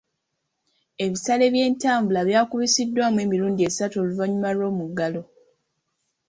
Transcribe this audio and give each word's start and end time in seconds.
Ebisale 1.05 1.45
by'entambula 1.53 2.19
byakubisiddwamu 2.27 3.17
emirundi 3.25 3.61
esatu 3.69 3.95
oluvannyuma 4.01 4.49
lw'omuggalo. 4.57 5.21